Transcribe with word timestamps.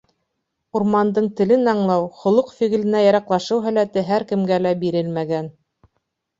Урмандың 0.77 1.27
телен 1.41 1.69
аңлау, 1.73 2.07
холоҡ-фиғеленә 2.23 3.03
яраҡлашыу 3.05 3.61
һәләте 3.69 4.07
һәр 4.11 4.29
кемгә 4.35 4.61
лә 4.67 4.75
бирелмәгән. 4.85 5.55